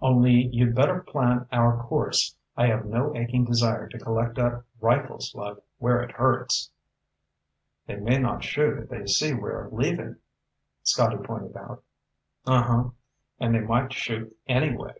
[0.00, 2.36] Only you'd better plan our course.
[2.56, 6.70] I have no aching desire to collect a rifle slug where it hurts."
[7.88, 10.18] "They may not shoot if they see we're leaving,"
[10.84, 11.82] Scotty pointed out.
[12.46, 12.90] "Uh huh.
[13.40, 14.98] And they might shoot, anyway."